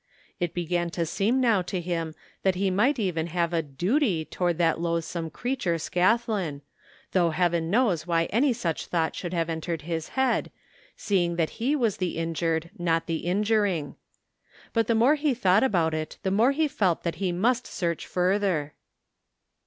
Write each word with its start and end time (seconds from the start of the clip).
It 0.39 0.55
began 0.55 0.89
to 0.97 1.05
seem 1.05 1.39
now 1.39 1.61
to 1.61 1.79
him 1.79 2.15
that 2.41 2.55
he 2.55 2.71
might 2.71 2.97
even 2.97 3.27
have 3.27 3.53
a 3.53 3.61
duty 3.61 4.25
toward 4.25 4.57
that 4.57 4.79
loathsome 4.81 5.29
creature 5.29 5.77
Scathlin, 5.77 6.61
though 7.11 7.29
heaven 7.29 7.69
knows 7.69 8.07
why 8.07 8.25
any 8.31 8.51
such 8.51 8.87
thought 8.87 9.15
should 9.15 9.31
have 9.31 9.47
entered 9.47 9.83
his 9.83 10.09
head, 10.17 10.49
seeing 10.97 11.37
he 11.37 11.75
was 11.75 11.97
the 11.97 12.17
injured, 12.17 12.71
not 12.79 13.05
the 13.05 13.17
injuring. 13.17 13.95
But 14.73 14.87
the 14.87 14.95
more 14.95 15.13
he 15.13 15.35
thought 15.35 15.61
about 15.63 15.93
it 15.93 16.17
the 16.23 16.31
more 16.31 16.49
he 16.51 16.67
felt 16.67 17.03
that 17.03 17.17
he 17.21 17.31
must 17.31 17.67
search 17.67 18.07
further. 18.07 18.73